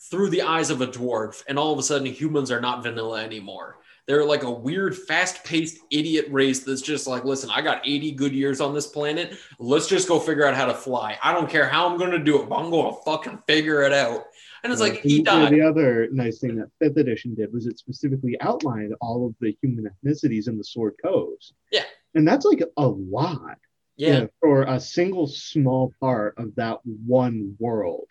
[0.09, 3.23] through the eyes of a dwarf, and all of a sudden humans are not vanilla
[3.23, 3.77] anymore.
[4.07, 8.33] They're like a weird, fast-paced idiot race that's just like, listen, I got 80 good
[8.33, 9.37] years on this planet.
[9.59, 11.19] Let's just go figure out how to fly.
[11.23, 14.25] I don't care how I'm gonna do it, but I'm gonna fucking figure it out.
[14.63, 15.51] And it's like and, he died.
[15.51, 19.57] the other nice thing that fifth edition did was it specifically outlined all of the
[19.61, 21.53] human ethnicities in the Sword Coast.
[21.71, 21.83] Yeah.
[22.15, 23.57] And that's like a lot.
[23.97, 24.25] Yeah.
[24.39, 28.05] for a single small part of that one world.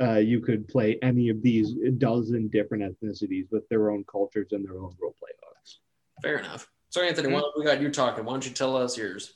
[0.00, 4.64] Uh, you could play any of these dozen different ethnicities with their own cultures and
[4.64, 5.78] their own roleplay hooks.
[6.22, 6.70] fair enough.
[6.90, 9.34] So Anthony, while we got you talking, why don't you tell us yours?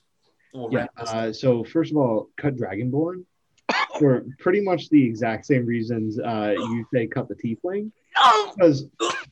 [0.54, 0.78] We'll Yeah.
[0.80, 1.14] wrap this up.
[1.14, 3.24] Uh, so first of all, cut Dragonborn
[4.00, 7.92] for pretty much the exact same reasons uh, you say cut the Tiefling,
[8.54, 8.86] because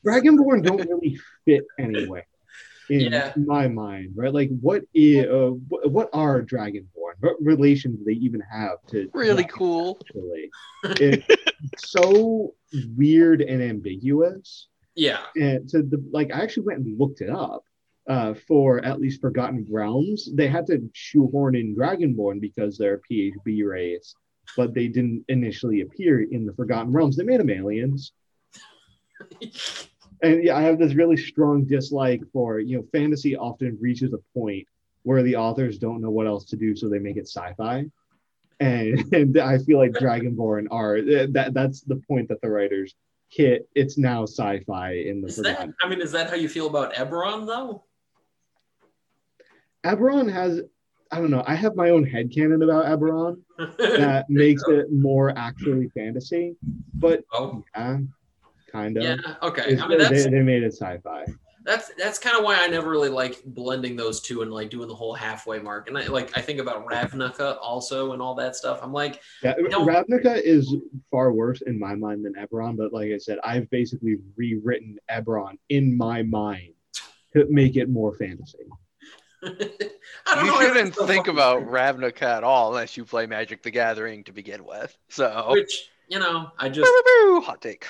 [0.05, 2.23] Dragonborn don't really fit anyway
[2.89, 3.33] in Yeah.
[3.35, 4.33] my mind, right?
[4.33, 5.49] Like, what is uh,
[5.97, 6.85] what, are Dragonborn?
[7.19, 9.99] What relation do they even have to Really cool.
[10.05, 10.49] Actually,
[10.83, 12.53] it's so
[12.95, 14.67] weird and ambiguous.
[14.95, 15.19] yeah.
[15.35, 17.63] And to the like, I actually went and looked it up.
[18.07, 23.13] Uh, for at least Forgotten Realms, they had to shoehorn in Dragonborn because they're a
[23.13, 24.15] PHB race,
[24.57, 27.15] but they didn't initially appear in the Forgotten Realms.
[27.15, 28.11] They made them aliens.
[30.21, 34.19] And yeah, I have this really strong dislike for, you know, fantasy often reaches a
[34.37, 34.67] point
[35.03, 37.85] where the authors don't know what else to do, so they make it sci-fi.
[38.59, 42.95] And, and I feel like Dragonborn are eh, that that's the point that the writers
[43.29, 43.69] hit.
[43.75, 45.69] It's now sci-fi in the Is that.
[45.81, 47.83] I mean, is that how you feel about Eberron though?
[49.85, 50.59] Eberron has
[51.11, 53.41] I don't know, I have my own headcanon about Eberron
[53.77, 56.55] that makes it more actually fantasy.
[56.93, 57.97] But oh, yeah,
[58.71, 59.03] kind of.
[59.03, 59.17] yeah.
[59.41, 59.77] Okay.
[59.77, 61.25] I mean, that's they, they made it sci-fi.
[61.65, 64.87] that's that's kind of why I never really like blending those two and like doing
[64.87, 65.87] the whole halfway mark.
[65.87, 68.79] And I like I think about Ravnica also and all that stuff.
[68.81, 70.73] I'm like, Yeah, Ravnica is
[71.11, 75.57] far worse in my mind than Eberron, but like I said, I've basically rewritten Eberron
[75.69, 76.73] in my mind
[77.33, 78.59] to make it more fantasy.
[79.43, 81.63] I don't You shouldn't think about.
[81.69, 84.97] Ravnica at all unless you play Magic the Gathering to begin with.
[85.07, 86.91] So, which you know, I just.
[87.45, 87.85] Hot take.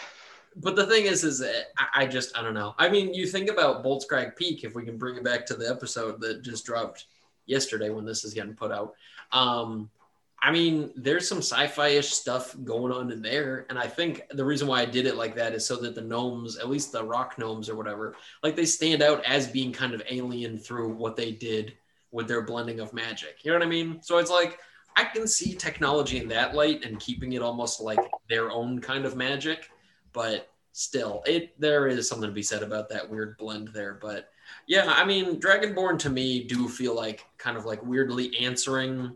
[0.55, 1.43] But the thing is, is
[1.77, 2.75] I, I just I don't know.
[2.77, 5.69] I mean, you think about Boltzcrag Peak if we can bring it back to the
[5.69, 7.05] episode that just dropped
[7.45, 8.93] yesterday when this is getting put out.
[9.31, 9.89] Um,
[10.41, 14.67] I mean, there's some sci-fi-ish stuff going on in there, and I think the reason
[14.67, 17.37] why I did it like that is so that the gnomes, at least the rock
[17.37, 21.31] gnomes or whatever, like they stand out as being kind of alien through what they
[21.31, 21.73] did
[22.11, 23.43] with their blending of magic.
[23.43, 24.01] You know what I mean?
[24.01, 24.59] So it's like
[24.95, 27.99] I can see technology in that light and keeping it almost like
[28.29, 29.69] their own kind of magic,
[30.13, 33.99] but still, it there is something to be said about that weird blend there.
[34.01, 34.29] But
[34.67, 39.15] yeah, I mean, Dragonborn to me do feel like kind of like weirdly answering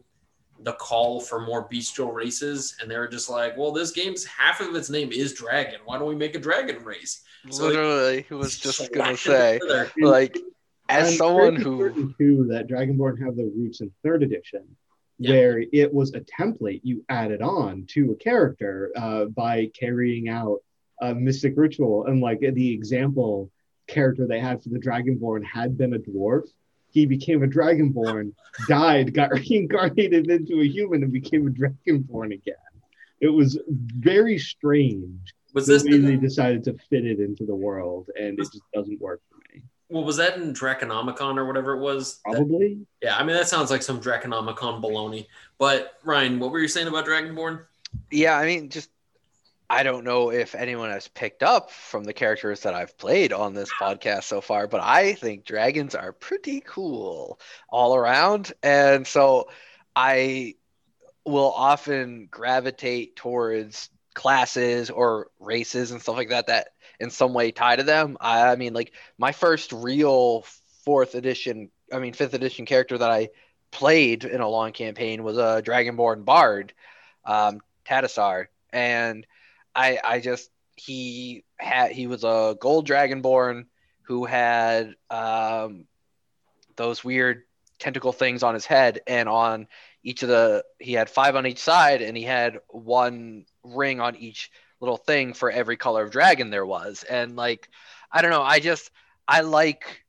[0.64, 4.74] the call for more bestial races, and they're just like, well, this game's half of
[4.76, 5.80] its name is dragon.
[5.86, 7.22] Why don't we make a dragon race?
[7.50, 9.60] So- Literally, I was just gonna say,
[10.00, 10.38] like,
[10.90, 14.64] as I'm someone who certain, too that Dragonborn have their roots in third edition,
[15.18, 15.32] Yeah.
[15.32, 20.60] where it was a template you added on to a character uh, by carrying out
[21.02, 23.50] a mystic ritual, and like the example
[23.88, 26.48] character they had for the Dragonborn had been a dwarf.
[26.94, 28.34] He became a Dragonborn,
[28.68, 32.56] died, got reincarnated into a human, and became a Dragonborn again.
[33.20, 37.56] It was very strange Was the this way they decided to fit it into the
[37.56, 39.64] world, and it just doesn't work for me.
[39.90, 40.04] well?
[40.04, 42.20] Was that in Draconomicon or whatever it was?
[42.26, 42.86] That- Probably.
[43.02, 45.26] yeah, I mean that sounds like some Draconomicon baloney.
[45.58, 47.64] But Ryan, what were you saying about Dragonborn?
[48.12, 48.90] Yeah, I mean, just
[49.70, 53.54] I don't know if anyone has picked up from the characters that I've played on
[53.54, 58.54] this podcast so far, but I think dragons are pretty cool all around.
[58.62, 59.50] And so
[59.96, 60.56] I
[61.26, 67.52] will often gravitate towards classes or races and stuff like that that in some way
[67.52, 68.18] tie to them.
[68.20, 70.46] I, I mean, like my first real
[70.86, 73.30] fourth edition, I mean, fifth edition character that I
[73.72, 76.74] played in a long campaign was a Dragonborn Bard,
[77.26, 78.48] um, Tadasar.
[78.72, 79.26] And
[79.76, 83.66] I, I just, he had, he was a gold Dragonborn
[84.04, 85.86] who had um,
[86.76, 87.44] those weird
[87.80, 89.68] tentacle things on his head and on
[90.04, 94.16] each of the he had five on each side, and he had one ring on
[94.16, 97.04] each little thing for every color of dragon there was.
[97.04, 97.70] And like,
[98.12, 98.92] I don't know, I just
[99.28, 100.04] I like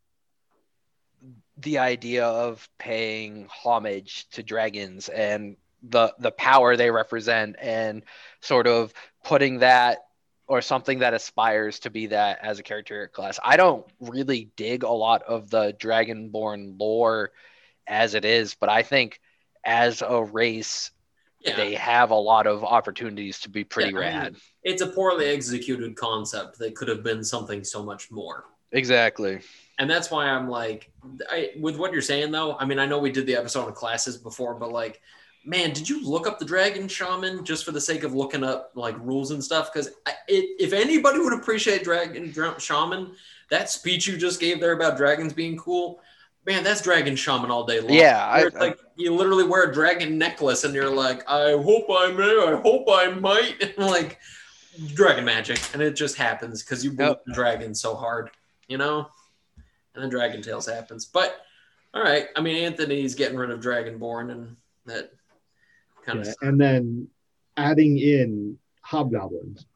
[1.58, 8.02] the idea of paying homage to dragons and the the power they represent and
[8.40, 8.92] sort of
[9.24, 10.04] putting that
[10.46, 13.40] or something that aspires to be that as a character class.
[13.42, 17.32] I don't really dig a lot of the Dragonborn lore
[17.86, 19.20] as it is, but I think
[19.64, 20.90] as a race,
[21.40, 21.56] Yeah.
[21.56, 24.36] they have a lot of opportunities to be pretty Yeah, I mean, rad.
[24.62, 28.44] It's a poorly executed concept that could have been something so much more.
[28.72, 29.40] Exactly.
[29.78, 30.90] And that's why I'm like,
[31.30, 33.74] I, with what you're saying though, I mean, I know we did the episode of
[33.74, 35.00] classes before, but like,
[35.44, 38.70] man, did you look up the dragon shaman just for the sake of looking up
[38.74, 39.72] like rules and stuff?
[39.72, 39.90] Because
[40.28, 43.12] if anybody would appreciate dragon dra- shaman,
[43.50, 46.00] that speech you just gave there about dragons being cool,
[46.46, 47.92] man, that's dragon shaman all day long.
[47.92, 52.10] Yeah, I- like you literally wear a dragon necklace and you're like, I hope I
[52.12, 54.18] may, I hope I might, and like
[54.94, 57.34] dragon magic, and it just happens because you believe Yep.
[57.34, 58.30] dragons so hard,
[58.68, 59.08] you know.
[59.94, 61.36] And then Dragon Tales happens, but
[61.92, 62.26] all right.
[62.34, 65.12] I mean, Anthony's getting rid of Dragonborn, and that
[66.04, 67.08] kind Yeah, of and then
[67.56, 69.66] adding in hobgoblins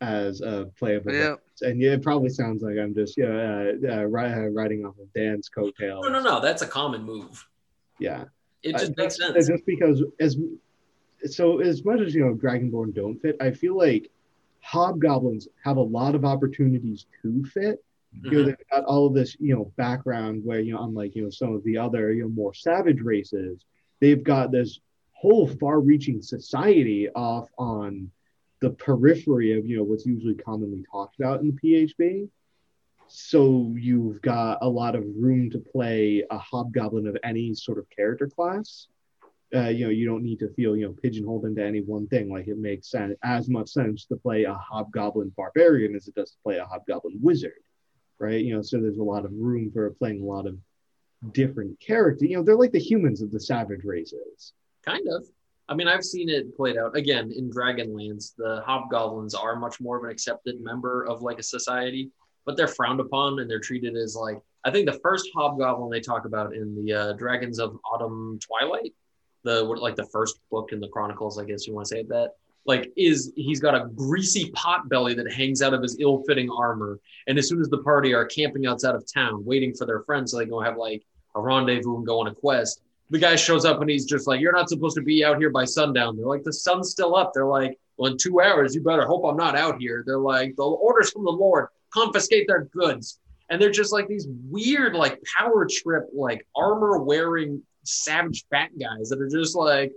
[0.00, 1.34] as a playable Yeah.
[1.62, 5.12] and yeah, it probably sounds like I'm just yeah uh, uh, uh, riding off of
[5.14, 6.02] Dan's coattail.
[6.02, 6.40] no, no, no.
[6.40, 7.46] That's a common move.
[7.98, 8.24] Yeah,
[8.62, 9.48] It just Uh, makes that's- sense.
[9.48, 10.36] Just because as
[11.26, 13.36] so as much as you know, Dragonborn don't fit.
[13.40, 14.10] I feel like
[14.60, 17.82] hobgoblins have a lot of opportunities to fit.
[18.22, 18.46] You know, Mhm.
[18.46, 21.54] they've got all of this, you know, background where you know, unlike you know some
[21.54, 23.64] of the other you know more savage races,
[24.00, 24.80] they've got this
[25.20, 28.10] whole far-reaching society off on
[28.62, 32.28] the periphery of you know what's usually commonly talked about in the PHB.
[33.06, 37.90] So you've got a lot of room to play a hobgoblin of any sort of
[37.90, 38.86] character class.
[39.54, 42.30] Uh, you know, you don't need to feel you know pigeonholed into any one thing.
[42.30, 46.30] Like it makes sense as much sense to play a hobgoblin barbarian as it does
[46.30, 47.60] to play a hobgoblin wizard,
[48.18, 48.42] right?
[48.42, 50.56] You know, so there's a lot of room for playing a lot of
[51.32, 52.26] different characters.
[52.30, 54.54] You know, they're like the humans of the savage races.
[54.84, 55.26] Kind of.
[55.68, 58.34] I mean, I've seen it played out again in Dragonlance.
[58.36, 62.10] The hobgoblins are much more of an accepted member of like a society,
[62.44, 66.00] but they're frowned upon and they're treated as like I think the first hobgoblin they
[66.00, 68.94] talk about in the uh, Dragons of Autumn Twilight,
[69.44, 72.32] the like the first book in the Chronicles, I guess you want to say that.
[72.66, 77.00] Like, is he's got a greasy pot belly that hangs out of his ill-fitting armor,
[77.26, 80.32] and as soon as the party are camping outside of town, waiting for their friends
[80.32, 81.02] so they go have like
[81.34, 84.40] a rendezvous and go on a quest, the guy shows up and he's just like,
[84.40, 87.32] "You're not supposed to be out here by sundown." They're like, "The sun's still up."
[87.34, 90.56] They're like, "Well, in two hours, you better hope I'm not out here." They're like,
[90.56, 93.18] "The orders from the Lord: confiscate their goods."
[93.50, 99.08] And they're just like these weird, like power trip, like armor wearing savage fat guys
[99.08, 99.92] that are just like,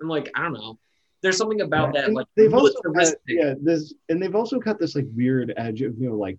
[0.00, 0.78] I'm like, I don't know.
[1.22, 4.78] There's something about that, and like they've also got, yeah, this and they've also got
[4.78, 6.38] this like weird edge of you know like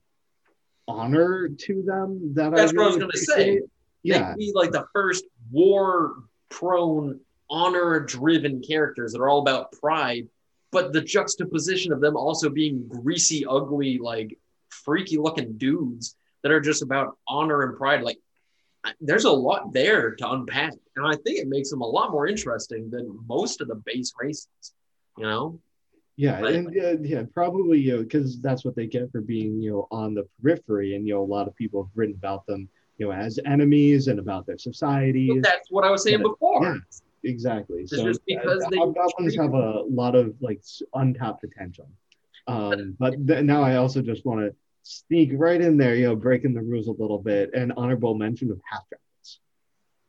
[0.87, 3.61] honor to them that That's I what I was gonna say.
[4.03, 4.25] Appreciate.
[4.25, 9.71] They Yeah, be like the first war prone, honor driven characters that are all about
[9.73, 10.27] pride,
[10.71, 14.37] but the juxtaposition of them also being greasy, ugly, like
[14.69, 18.03] freaky looking dudes that are just about honor and pride.
[18.03, 18.19] Like,
[19.01, 20.73] there's a lot there to unpack.
[20.95, 24.13] And I think it makes them a lot more interesting than most of the base
[24.19, 24.73] races,
[25.17, 25.59] you know?
[26.17, 29.71] yeah, and yeah, yeah, probably you know because that's what they get for being you
[29.71, 32.69] know on the periphery, and you know a lot of people have written about them
[32.99, 35.31] you know as enemies and about their societies.
[35.35, 36.27] But that's what I was saying Yeah.
[36.27, 36.63] before.
[36.63, 36.75] Yeah.
[37.23, 37.81] Exactly.
[37.81, 40.61] It's So just because uh, they- hobgoblins have a lot of like
[40.93, 41.89] untapped potential.
[42.47, 46.15] Um, but th- now I also just want to sneak right in there, you know,
[46.15, 49.39] breaking the rules a little bit, and honorable mention of half giants.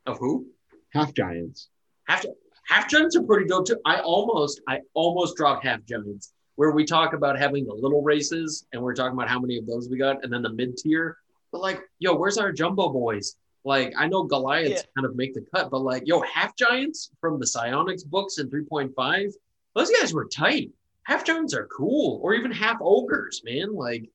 [0.07, 0.47] Of who?
[0.93, 1.69] Half giants.
[2.07, 2.25] half
[2.67, 3.77] half giants are pretty dope too.
[3.85, 8.65] I almost I almost dropped half giants where we talk about having the little races
[8.71, 11.17] and we're talking about how many of those we got and then the mid tier.
[11.51, 13.35] But like, yo, where's our jumbo boys?
[13.63, 14.81] Like, I know Goliaths Yeah.
[14.95, 18.49] kind of make the cut, but like, yo, half giants from the Psionics books in
[18.49, 19.31] 3.5,
[19.75, 20.71] those guys were tight.
[21.03, 23.73] Half giants are cool, or even half ogres, man.
[23.75, 24.09] Like,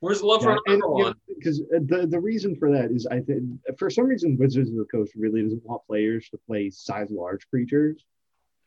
[0.00, 1.14] where's the love for another one?
[1.28, 3.44] because uh, the the reason for that is I think
[3.78, 7.48] for some reason Wizards of the Coast really doesn't want players to play size large
[7.48, 8.02] creatures.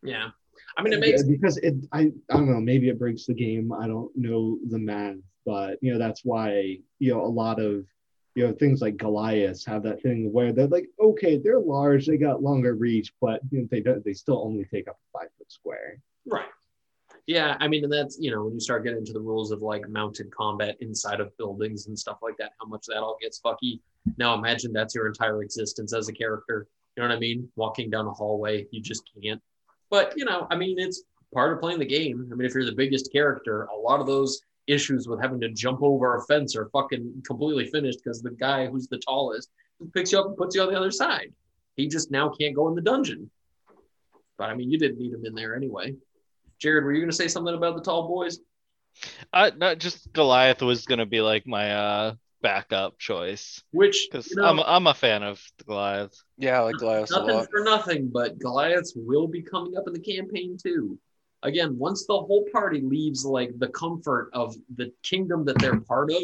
[0.03, 0.29] Yeah,
[0.77, 3.33] I mean, it uh, makes because it I, I don't know maybe it breaks the
[3.33, 7.59] game i don't know the math but you know that's why you know a lot
[7.59, 7.85] of
[8.35, 12.17] you know things like goliaths have that thing where they're like okay they're large they
[12.17, 15.29] got longer reach but you know, they don't they still only take up a five
[15.37, 16.45] foot square Right.
[17.27, 19.61] Yeah, I mean, and that's you know when you start getting into the rules of
[19.61, 23.39] like mounted combat inside of buildings and stuff like that, how much that all gets
[23.39, 23.81] fucky.
[24.17, 26.67] Now imagine that's your entire existence as a character.
[26.95, 27.47] You know what I mean?
[27.55, 29.41] Walking down a hallway, you just can't.
[29.91, 32.27] But you know, I mean, it's part of playing the game.
[32.31, 35.49] I mean, if you're the biggest character, a lot of those issues with having to
[35.49, 39.49] jump over a fence are fucking completely finished because the guy who's the tallest
[39.93, 41.33] picks you up and puts you on the other side.
[41.75, 43.29] He just now can't go in the dungeon.
[44.37, 45.95] But I mean, you didn't need him in there anyway.
[46.59, 48.39] Jared, were you going to say something about the tall boys?
[49.31, 54.37] I not just Goliath was gonna be like my uh backup choice Which because you
[54.37, 56.13] know, I'm I'm a fan of Goliath.
[56.37, 57.49] Yeah, I like Goliath a nothing lot.
[57.49, 60.97] for nothing, but Goliaths will be coming up in the campaign too.
[61.43, 66.11] Again, once the whole party leaves like the comfort of the kingdom that they're part
[66.11, 66.23] of,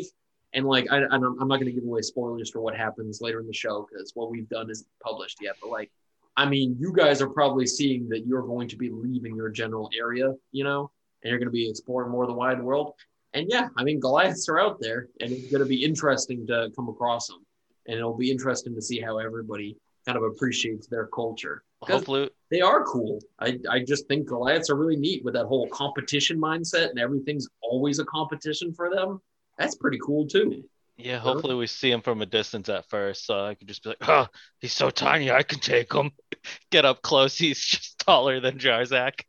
[0.54, 3.48] and like I, I'm not going to give away spoilers for what happens later in
[3.48, 5.56] the show because what we've done isn't published yet.
[5.62, 5.92] But like,
[6.38, 9.90] I mean, you guys are probably seeing that you're going to be leaving your general
[9.98, 10.92] area, you know,
[11.24, 12.94] and you're going to be exploring more of the wide world.
[13.34, 16.72] And yeah, I mean, Goliaths are out there, and it's going to be interesting to
[16.74, 17.46] come across them,
[17.86, 21.65] and it'll be interesting to see how everybody kind of appreciates their culture.
[21.86, 23.20] 'Cause Hopefully, they are cool.
[23.40, 27.48] I, I just think Goliaths are really neat with that whole competition mindset and everything's
[27.62, 29.22] always a competition for them.
[29.58, 30.64] That's pretty cool too.
[30.98, 31.18] yeah.
[31.20, 34.08] Hopefully, we see him from a distance at first, so I could just be like,
[34.08, 34.28] "Oh,
[34.60, 36.12] he's so tiny, I can take him."
[36.72, 39.22] Get up close, he's just taller than Jarzak.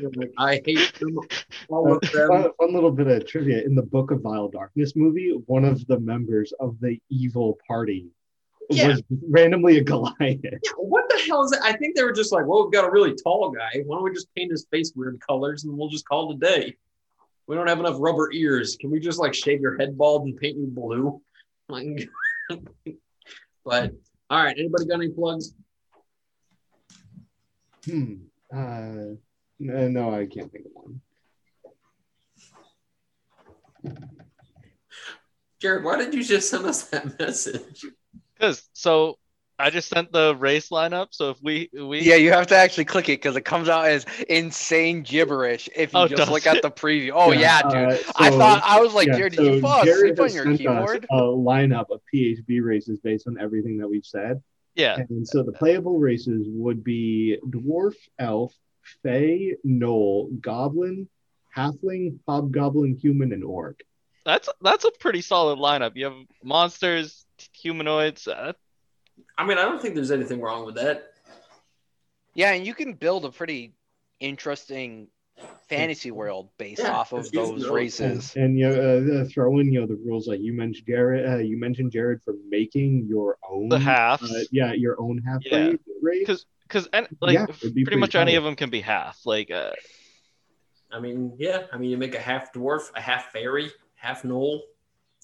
[0.00, 1.18] You're I hate them,
[1.68, 2.28] all of them.
[2.28, 5.30] fun, fun little bit of trivia in the Book of Vile Darkness movie.
[5.46, 8.06] One of the members of the evil party
[8.70, 8.88] Yeah.
[8.88, 10.14] was randomly a Goliath.
[10.20, 11.62] Yeah, what the hell is that?
[11.62, 13.82] I think they were just like, well, we've got a really tall guy.
[13.84, 16.38] Why don't we just paint his face weird colors and we'll just call it a
[16.38, 16.76] day?
[17.46, 18.76] We don't have enough rubber ears.
[18.76, 21.20] Can we just like shave your head bald and paint you blue?
[21.70, 22.08] Like,
[23.62, 23.92] but
[24.30, 25.52] all right, anybody got any plugs?
[27.84, 28.14] Hmm.
[28.50, 29.16] Uh,
[29.58, 31.02] no, no, I can't think of one.
[35.60, 37.84] Jared, why did you just send us that message?
[38.38, 39.18] Because so
[39.58, 41.08] I just sent the race lineup.
[41.10, 43.86] So if we we Yeah, you have to actually click it because it comes out
[43.86, 47.10] as insane gibberish if you Oh, just does look at the preview.
[47.14, 47.72] Oh yeah, dude.
[47.74, 50.34] uh, I thought I was like, yeah, Jared, did so you fall Jared asleep on
[50.34, 51.06] your sent us keyboard?
[51.10, 54.40] A lineup of PHB races based on everything that we've said.
[54.76, 58.54] yeah And so the playable races would be dwarf, elf,
[59.02, 61.08] fey, gnoll, goblin,
[61.56, 63.80] halfling, hobgoblin, human, and orc.
[64.28, 65.92] That's that's a pretty solid lineup.
[65.96, 67.24] You have monsters,
[67.54, 68.28] humanoids.
[68.28, 68.52] Uh,
[69.38, 71.12] I mean, I don't think there's anything wrong with that.
[72.34, 73.72] Yeah, and you can build a pretty
[74.20, 75.08] interesting
[75.68, 78.34] fantasy world based Yeah, off of those to- races.
[78.36, 81.26] And, and you know, uh, throw in you know the rules like you mentioned Jared.
[81.26, 84.22] Uh, you mentioned Jared for making your own the halves.
[84.30, 85.72] Uh, yeah, your own half Yeah.
[86.02, 86.18] race.
[86.20, 89.24] Because because like Yeah, be pretty pretty much any of them can be half.
[89.24, 89.70] Like uh,
[90.92, 91.62] I mean, yeah.
[91.72, 94.60] I mean, you make a half dwarf, a half fairy, half gnoll.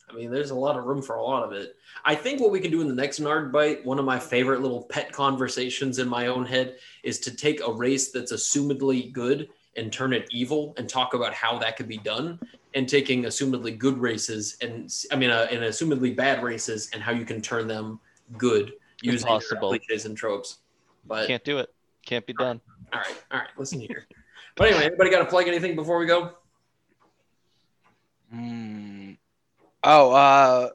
[0.08, 1.76] I mean, there's a lot of room for a lot of it.
[2.04, 4.60] I think what we can do in the next Nard Bite, one of my favorite
[4.60, 9.48] little pet conversations in my own head, is to take a race that's assumedly good
[9.76, 12.38] and turn it evil and talk about how that could be done,
[12.74, 17.12] and taking assumedly good races and I mean, uh, and assumedly bad races and how
[17.12, 18.00] you can turn them
[18.36, 19.68] good using Impossible.
[19.68, 20.58] cliches and tropes.
[21.06, 21.72] But can't do it.
[22.04, 22.60] Can't be done.
[22.92, 24.06] all right, all right, listen here.
[24.56, 26.32] But anyway, anybody got to plug anything before we go?
[28.34, 29.12] Hmm.
[29.82, 30.70] Oh, uh,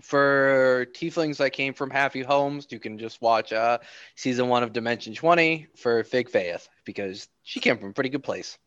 [0.00, 3.78] for tieflings that came from Happy Homes, you can just watch uh
[4.14, 8.22] season one of Dimension 20 for Fig Faeth because she came from a pretty good
[8.22, 8.58] place.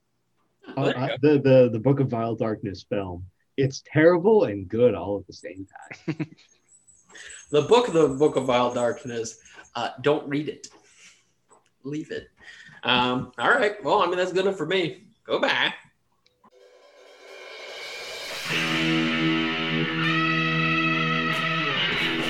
[0.76, 3.26] Uh, There you uh, the the the Book of Vile Darkness film.
[3.56, 5.66] It's terrible and good all at the same
[6.06, 6.28] time.
[7.50, 9.40] The book, the book of vile darkness.
[9.76, 10.68] Uh, don't read it.
[11.84, 12.28] Leave it.
[12.84, 13.82] Um, all right.
[13.84, 15.06] Well, I mean that's good enough for me.
[15.26, 15.76] Go back.